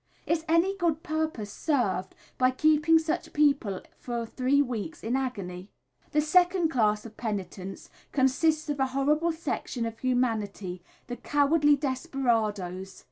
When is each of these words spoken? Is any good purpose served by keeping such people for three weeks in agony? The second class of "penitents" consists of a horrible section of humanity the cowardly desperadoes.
Is 0.25 0.43
any 0.47 0.75
good 0.77 1.03
purpose 1.03 1.53
served 1.53 2.15
by 2.39 2.49
keeping 2.49 2.97
such 2.97 3.33
people 3.33 3.81
for 3.99 4.25
three 4.25 4.59
weeks 4.59 5.03
in 5.03 5.15
agony? 5.15 5.69
The 6.09 6.21
second 6.21 6.69
class 6.69 7.05
of 7.05 7.17
"penitents" 7.17 7.91
consists 8.11 8.67
of 8.69 8.79
a 8.79 8.87
horrible 8.97 9.31
section 9.31 9.85
of 9.85 9.99
humanity 9.99 10.81
the 11.05 11.17
cowardly 11.17 11.75
desperadoes. 11.75 12.99